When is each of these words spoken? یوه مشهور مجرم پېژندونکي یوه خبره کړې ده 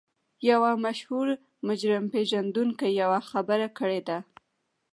یوه 0.49 0.71
مشهور 0.85 1.27
مجرم 1.67 2.05
پېژندونکي 2.13 2.89
یوه 3.01 3.19
خبره 3.31 3.67
کړې 3.77 4.01
ده 4.07 4.17